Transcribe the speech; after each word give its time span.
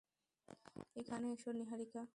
এখানে 0.95 1.25
আসো, 1.33 1.49
নীহারিকা। 1.59 2.01